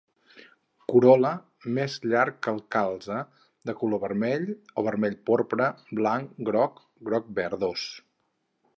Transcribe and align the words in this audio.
Corol·la, 0.93 1.33
més 1.75 1.97
llarg 2.13 2.39
que 2.47 2.55
el 2.57 2.57
calze, 2.77 3.19
de 3.71 3.77
color 3.83 4.03
vermell 4.07 4.49
o 4.83 4.87
vermell 4.91 5.21
porpra, 5.31 5.71
blanc, 6.03 6.37
groc, 6.51 6.85
groc-verdós. 7.13 7.89